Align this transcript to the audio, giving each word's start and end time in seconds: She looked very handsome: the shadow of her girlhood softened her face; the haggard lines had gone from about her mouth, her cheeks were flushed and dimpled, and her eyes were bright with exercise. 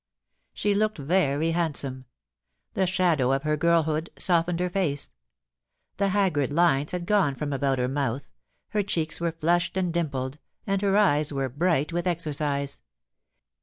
She 0.55 0.73
looked 0.73 0.97
very 0.97 1.51
handsome: 1.51 2.05
the 2.73 2.87
shadow 2.87 3.31
of 3.33 3.43
her 3.43 3.55
girlhood 3.55 4.09
softened 4.17 4.59
her 4.59 4.67
face; 4.71 5.11
the 5.97 6.07
haggard 6.07 6.51
lines 6.51 6.91
had 6.91 7.05
gone 7.05 7.35
from 7.35 7.53
about 7.53 7.77
her 7.77 7.87
mouth, 7.87 8.31
her 8.69 8.81
cheeks 8.81 9.21
were 9.21 9.31
flushed 9.31 9.77
and 9.77 9.93
dimpled, 9.93 10.39
and 10.65 10.81
her 10.81 10.97
eyes 10.97 11.31
were 11.31 11.49
bright 11.49 11.93
with 11.93 12.07
exercise. 12.07 12.81